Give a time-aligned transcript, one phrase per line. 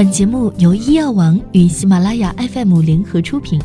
[0.00, 3.60] 本节目由医药王与喜马拉雅 FM 联合出品，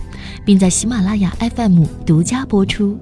[0.45, 2.99] 并在喜马拉雅 FM 独家播出。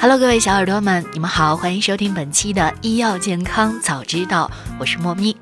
[0.00, 4.50] Hello，各位小耳朵们，你们好，欢迎收听本期的医药健康早知道，
[4.80, 5.36] 我是莫咪。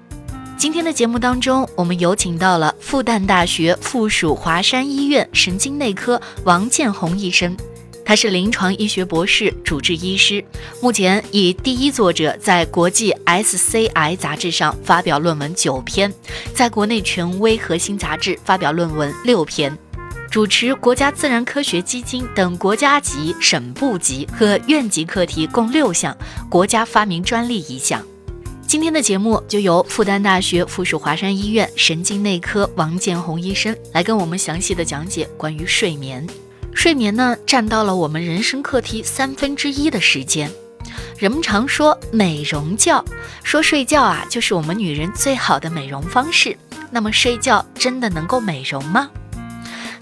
[0.56, 7.56] 今天的节目当中，我们有请到了复旦大学附属华山医院神经内科王建红医生。
[8.10, 10.44] 他是临床医学博士、主治医师，
[10.82, 16.12] 目前以第一作者在国际 SCI 杂志上发表论文九篇，
[16.52, 19.78] 在国内权威核心杂志发表论文六篇，
[20.28, 26.18] 主持国家自然科学基金等国家级、省部级和院级课题共六项，
[26.48, 28.04] 国家发明专利一项。
[28.66, 36.26] 今天的节目就由复旦大学附属华山医院神经内科王建红医生来跟我们详细的讲解关于睡眠。
[36.74, 40.50] 睡眠呢，占到了我们人生课题三分之一的时间。
[41.18, 43.04] 人们常说美容觉，
[43.42, 46.56] 说睡觉啊，就是我们女人最好的美容方式。
[46.90, 49.10] 那么睡觉真的能够美容吗？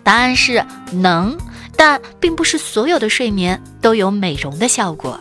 [0.05, 1.36] 答案是能，
[1.77, 5.19] 但并不是所有的睡眠都有美容的效果。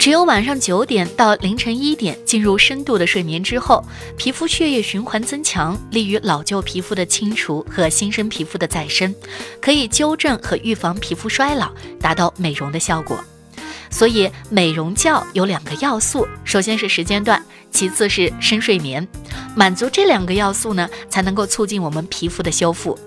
[0.00, 3.84] 只有晚上九点到凌晨一点进入深度的睡眠之后，
[4.16, 9.14] 皮肤血液循环增强，利于老旧皮肤的清除和新生皮肤的再生，
[9.60, 11.70] 可以纠正和预防皮肤衰老，
[12.00, 13.22] 达到美容的效果。
[13.90, 19.06] 所以，美容觉有两个要素，首先是时间段，其次是深睡眠。
[19.54, 22.98] 满足这两个要素呢，才能够促进我们皮肤的修复。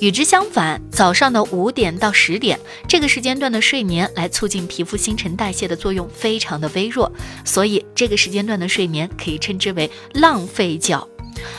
[0.00, 7.12] 与之相反，早上的五点到十点这个时间段的睡眠来促进皮肤新陈代谢的作用非常的微弱，
[7.44, 11.06] 所以这个时间段的睡眠可以称之为浪费觉。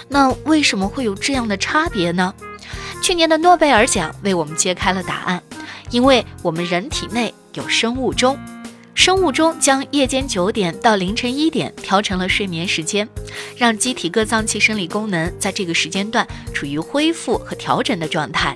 [0.09, 2.33] 那为什么会有这样的差别呢？
[3.03, 5.41] 去年的诺贝尔奖为我们揭开了答案，
[5.91, 8.37] 因为我们人体内有生物钟。
[8.93, 13.07] 生物钟将夜间九点到凌晨一点调成了睡眠时间，
[13.57, 18.53] 让机体各脏器生理功能在这个时间段处于恢复和调整的状态，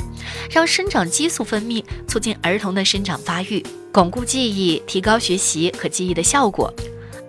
[0.50, 6.72] 让生长激素分泌，促进儿童的生长发育，巩固记忆，提高学习和记忆的效果。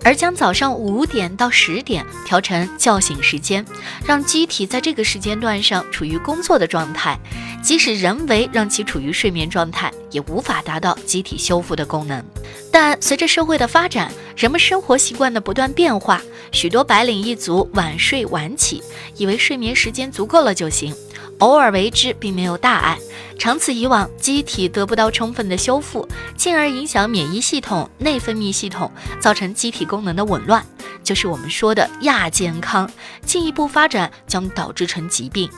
[0.06, 3.66] 而将早上五点到十点调成叫醒时间，
[4.06, 7.18] 让机体在这个时间段上处于工作的状态，
[7.60, 12.24] 即使人为让其处于睡眠状态，也无法达到机体修复的功能。
[12.70, 18.80] 但随着社会的发展，人们生活习惯的不断变化，许多白领一族晚睡晚起，
[19.16, 20.94] 以为睡眠时间足够了就行。
[21.38, 22.98] 偶尔为之并没有大碍，
[23.38, 30.64] 长此以往，机体得不到充分的修复，进而影响免疫系统、内分泌系统，造成机体功能的紊乱，
[31.04, 32.90] 就是我们说的亚健康。
[33.24, 35.50] 进一步发展将导致成疾病。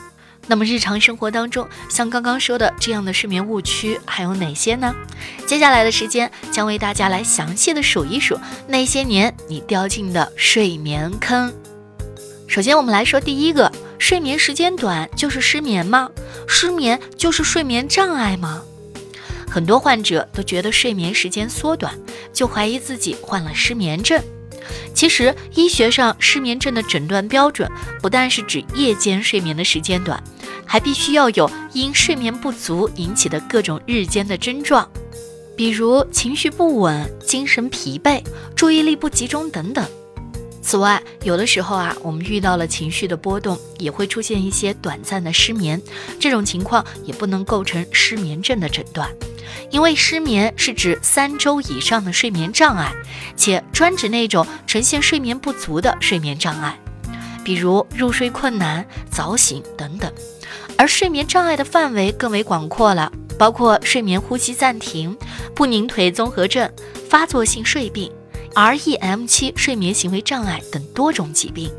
[0.49, 4.93] 那么日常生活当中，像刚刚说的这样的睡眠误区还有哪些呢？
[5.47, 8.37] 接下来的时间将为大家来详细的数一数
[8.67, 11.53] 那些年你掉进的睡眠坑。
[12.49, 13.71] 首先，我们来说第一个。
[13.99, 16.11] 睡眠时间短就是失眠吗？
[16.47, 18.63] 失眠就是睡眠障碍吗？
[19.51, 21.99] 很多患者都觉得睡眠时间缩短，
[22.33, 24.23] 就怀疑自己患了失眠症。
[24.95, 27.71] 其实，医学上失眠症的诊断标准
[28.03, 30.23] 不但是指夜间睡眠的时间短，
[30.67, 34.89] 还必须要有因睡眠不足引起的各种日间的症状，
[35.57, 38.23] 比如情绪不稳、精神疲惫、
[38.55, 39.85] 注意力不集中等等。
[40.69, 45.81] 此外，有的时候啊，我们遇到了情绪的波动，也会出现一些短暂的失眠。
[46.21, 49.09] 这种情况也不能构成失眠症的诊断，
[49.71, 52.93] 因为失眠是指三周以上的睡眠障碍，
[53.35, 56.79] 且专指那种呈现睡眠不足的睡眠障碍，
[57.43, 60.13] 比如入睡困难、早醒等等。
[60.77, 65.17] 而睡眠障碍的范围更为广阔了，包括睡眠呼吸暂停、
[65.55, 66.71] 不宁腿综合症、
[67.09, 68.13] 发作性睡病。
[68.59, 71.71] REM7 睡眠行为障碍等多种疾病。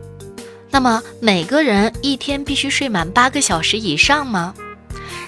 [0.72, 4.54] 那么每个人一天必须睡满八个小时以上吗？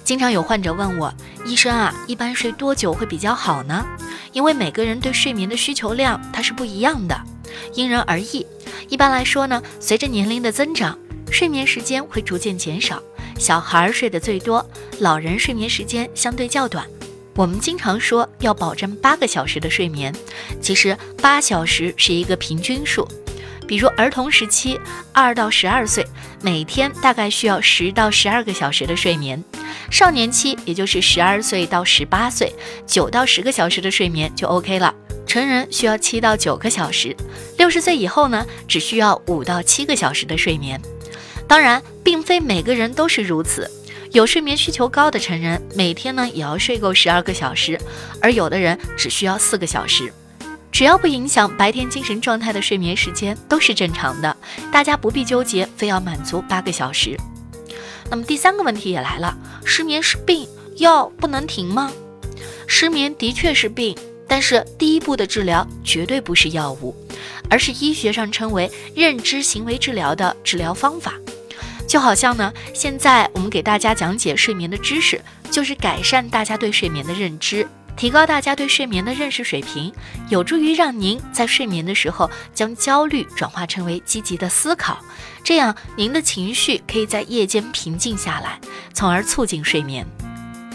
[0.06, 1.14] 经常有患者问我，
[1.46, 3.86] 医生啊，一般睡多久会比较好呢？
[4.32, 7.22] 因为每个人对睡眠的需求量它是不一样的，
[7.74, 8.48] 因人而异。
[8.88, 10.98] 一般来说呢，随着年龄的增长，
[11.30, 13.04] 睡眠时间会逐渐减少，
[13.38, 14.66] 小孩睡得最多，
[15.00, 16.88] 老人睡眠时间相对较短。
[17.36, 20.14] 我们经常说要保证八个小时的睡眠，
[20.62, 23.08] 其实八小时是一个平均数。
[23.68, 24.78] 比如儿童时期，
[25.14, 26.06] 二到十二岁，
[26.42, 29.40] 每天大概需要十到十二个小时的睡眠；
[29.90, 32.54] 少年期，也就是十二岁到十八岁，
[32.86, 34.94] 九到十个小时的睡眠就 OK 了。
[35.26, 37.16] 成人需要七到九个小时，
[37.58, 40.82] 六十岁以后呢，只需要五到七个小时的睡眠。
[41.48, 43.72] 当然，并非每个人都是如此。
[44.12, 47.80] 有睡眠需求高的成人，每天呢也要睡够十二个小时，
[48.22, 50.12] 而有的人只需要四个小时。
[50.70, 54.36] 只要不影响白天精神状态的睡眠时间都是正常的，
[54.72, 57.18] 大家不必纠结非要满足八个小时。
[58.10, 60.46] 那么第三个问题也来了，失眠是病，
[60.78, 61.90] 药不能停吗？
[62.68, 63.98] 失眠的确是病，
[64.28, 66.94] 但是第一步的治疗绝对不是药物，
[67.50, 71.14] 而是医学上称为认知行为治疗的治疗方法。
[71.92, 75.22] 就好像呢，现在我们给大家讲解睡眠的知识，
[75.52, 77.68] 就是改善大家对睡眠的认知。
[77.98, 79.92] 提高大家对睡眠的认识水平，
[80.30, 85.04] 有助于让您在睡眠的时候将焦虑转化成为积极的思考，
[85.44, 88.58] 这样您的情绪可以在夜间平静下来，
[88.94, 90.08] 从而促进睡眠。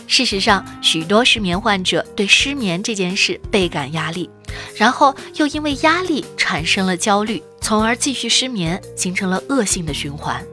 [0.07, 4.29] 事实上，许多失眠患者对失眠这件事倍感压力，
[4.77, 10.45] 然后又因为压力产生了焦虑，从而继续失眠，形成了恶性的循环。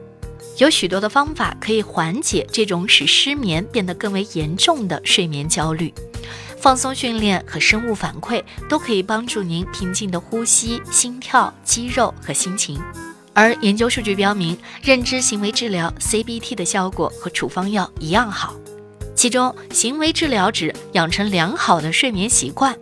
[0.58, 5.92] 有许多的方法可以缓解这种使失眠变得更为严重的睡眠焦虑。
[6.58, 12.80] 放松训练和生物反馈都可以帮助您平静的呼吸、心跳、肌肉和心情。
[13.34, 18.54] 而研究数据标明，认知行为治疗 （CBT） 的效果和处方药一样好。
[19.14, 22.76] 其中，行为治疗指养成良好的睡眠习惯，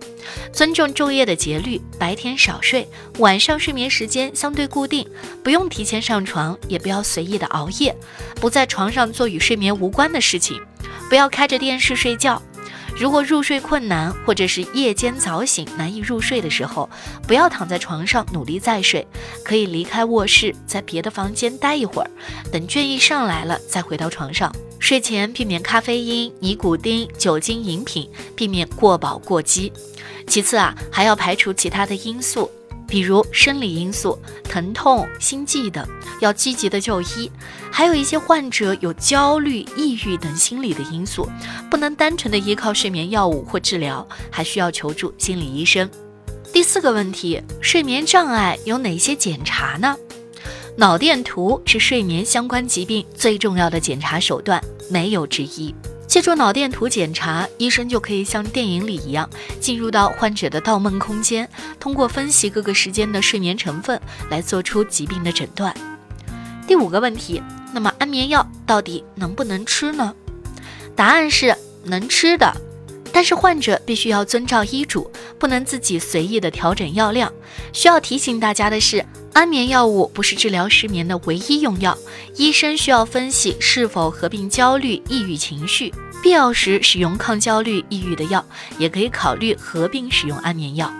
[0.52, 2.88] 尊重昼夜的节律，白天少睡，
[3.18, 5.06] 晚上睡眠时间相对固定，
[5.44, 7.94] 不用提前上床，也不要随意的熬夜，
[8.40, 10.60] 不在床上做与睡眠无关的事情，
[11.08, 12.40] 不要开着电视睡觉。
[12.96, 16.88] 如果入睡困难，或者是夜间早醒难以入睡的时候，
[17.26, 19.06] 不要躺在床上努力再睡，
[19.44, 22.10] 可以离开卧室，在别的房间待一会儿，
[22.50, 24.52] 等倦意上来了再回到床上。
[24.82, 29.72] 睡前避免咖啡因、尼古丁、酒精饮品，避免过饱过饥。
[30.26, 32.50] 其次啊，还要排除其他的因素。
[32.88, 35.86] 比如生理因素、疼痛、心悸等，
[36.20, 37.30] 要积极的就医；
[37.70, 41.28] 还有一些患者有焦虑、抑郁等心理的因素，
[41.70, 45.88] 不能单纯的依靠睡眠药物或治疗，还需要求助心理医生。
[46.52, 49.96] 第四个问题，睡眠障碍有哪些检查呢？
[50.74, 55.74] 脑电图是睡眠相关疾病最重要的检查手段，没有之一。
[56.06, 59.28] 借助脑电图检查，医生就可以像电影里一样，
[59.60, 61.46] 进入到患者的盗梦空间，
[61.78, 65.74] 通过分析各个时间的睡眠成分，来做出疾病的诊断。
[66.66, 67.42] 第五个问题，
[67.74, 70.14] 那么安眠药到底能不能吃呢？
[70.96, 71.54] 答案是
[71.84, 72.50] 能吃的，
[73.12, 77.30] 但是患者必须要遵照医嘱，不能自己随意的调整药量。
[77.74, 79.04] 需要提醒大家的是。
[79.32, 81.96] 安眠药物不是治疗失眠的唯一用药，
[82.36, 85.92] 医生需要分析是否合并焦虑、抑郁情绪，
[86.22, 88.44] 必要时使用抗焦虑、抑郁的药，
[88.78, 90.92] 也可以考虑合并使用安眠药。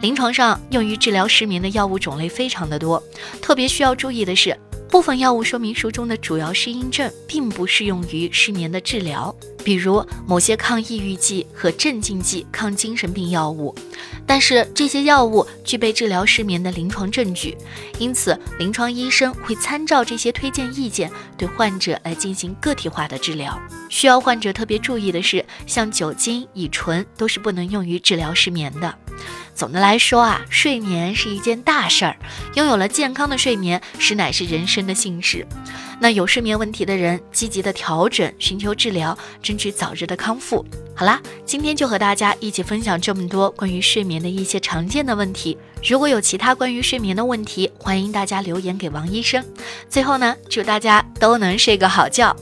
[0.00, 3.02] 临床上用于治疗失眠的药物种类非常的多，
[3.42, 4.56] 特别需要注意的是。
[4.90, 13.74] 部分药物说明书中的主要适应症并不适用于失眠的治疗，比如某些抗抑郁剂和镇静剂、抗精神病药物。
[14.26, 17.56] 但是这些药物具备治疗失眠的临床证据，
[17.98, 23.58] 因此临床医生会参照这些推荐意见，对患者来进行个体化的治疗。
[23.88, 28.94] 需要患者特别注意的是，像酒精、乙醇都是不能用于治疗失眠的。
[29.54, 32.16] 总的来说啊，睡眠是一件大事儿，
[32.54, 35.46] 拥有了健康的睡眠，实乃是人生的幸事。
[36.00, 40.64] 那有睡眠问题的人，积极的调整，寻求治疗，争取早日的康复。
[40.94, 45.56] 好啦，今天就和大家一起分享这么多关于睡眠的一些常见的问题。
[45.84, 49.44] 如果有其他关于睡眠的问题，欢迎大家留言给王医生。
[49.88, 52.34] 最后呢，祝大家都能睡个好觉。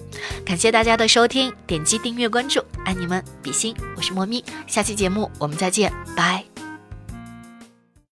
[0.44, 3.74] 感谢大家的收听，点击订阅关注，爱你们，比心。
[3.96, 6.55] 我是莫咪，下期节目我们再见，拜。